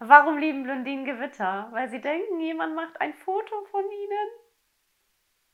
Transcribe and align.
Warum 0.00 0.38
lieben 0.38 0.62
Blondinen 0.62 1.04
Gewitter? 1.04 1.68
Weil 1.72 1.88
sie 1.88 2.00
denken, 2.00 2.38
jemand 2.38 2.76
macht 2.76 3.00
ein 3.00 3.14
Foto 3.14 3.64
von 3.72 3.82